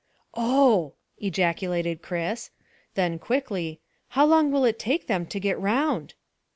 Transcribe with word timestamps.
"Oh!" 0.33 0.93
ejaculated 1.19 2.01
Chris. 2.01 2.49
Then 2.95 3.19
quickly, 3.19 3.81
"How 4.07 4.25
long 4.25 4.51
will 4.51 4.65
it 4.65 4.79
take 4.79 5.05
them 5.05 5.27
to 5.27 5.39
get 5.39 5.59
round?" 5.59 6.15